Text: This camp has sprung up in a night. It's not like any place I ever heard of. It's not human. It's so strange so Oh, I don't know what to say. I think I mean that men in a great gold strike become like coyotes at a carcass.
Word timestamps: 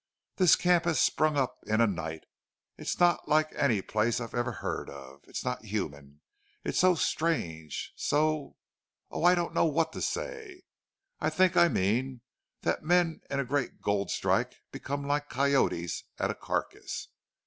This 0.37 0.55
camp 0.55 0.85
has 0.85 0.99
sprung 0.99 1.37
up 1.37 1.59
in 1.67 1.79
a 1.79 1.85
night. 1.85 2.23
It's 2.75 2.99
not 2.99 3.27
like 3.29 3.53
any 3.53 3.83
place 3.83 4.19
I 4.19 4.23
ever 4.23 4.53
heard 4.53 4.89
of. 4.89 5.19
It's 5.27 5.45
not 5.45 5.65
human. 5.65 6.21
It's 6.63 6.79
so 6.79 6.95
strange 6.95 7.93
so 7.95 8.57
Oh, 9.11 9.23
I 9.23 9.35
don't 9.35 9.53
know 9.53 9.65
what 9.65 9.93
to 9.93 10.01
say. 10.01 10.63
I 11.19 11.29
think 11.29 11.55
I 11.55 11.67
mean 11.67 12.21
that 12.63 12.81
men 12.81 13.21
in 13.29 13.39
a 13.39 13.45
great 13.45 13.79
gold 13.79 14.09
strike 14.09 14.55
become 14.71 15.05
like 15.05 15.29
coyotes 15.29 16.03
at 16.17 16.31
a 16.31 16.33
carcass. 16.33 17.09